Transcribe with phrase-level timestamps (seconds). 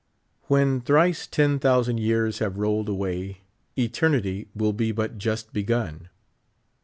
[0.47, 3.41] When thrice ten thousand years have rolled away,
[3.77, 6.09] eternity will be but just begun.